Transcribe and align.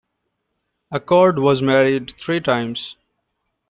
Acord 0.91 1.39
was 1.39 1.61
married 1.61 2.15
three 2.17 2.39
times. 2.39 2.95